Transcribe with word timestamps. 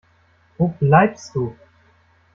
Wo 0.57 0.69
bleibst 0.79 1.31
du? 1.35 1.55